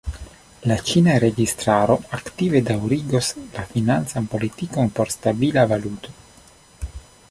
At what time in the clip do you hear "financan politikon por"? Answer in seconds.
3.77-5.17